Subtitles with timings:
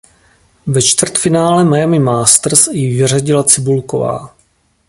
[0.67, 4.35] Ve čtvrtfinále Miami Masters jí vyřadila Cibulková.